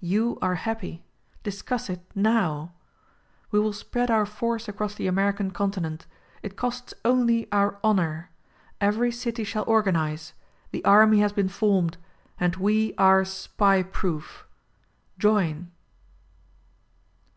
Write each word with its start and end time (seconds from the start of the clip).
You, 0.00 0.36
are 0.42 0.56
happy. 0.56 1.04
Discuss 1.44 1.88
it— 1.90 2.00
NOWM 2.16 2.70
We 3.52 3.60
will 3.60 3.72
spread 3.72 4.10
our 4.10 4.26
force 4.26 4.66
across 4.66 4.96
the 4.96 5.06
American 5.06 5.52
continent. 5.52 6.06
It 6.42 6.56
costs 6.56 6.92
only 7.04 7.46
our 7.52 7.78
honor. 7.84 8.30
Every 8.80 9.12
city 9.12 9.44
shall 9.44 9.62
organize; 9.68 10.32
the 10.72 10.84
army 10.84 11.20
has 11.20 11.32
been 11.32 11.48
formed; 11.48 11.98
and 12.40 12.56
we 12.56 12.94
are 12.98 13.24
Spy 13.24 13.84
proof! 13.84 14.44
Join. 15.20 15.70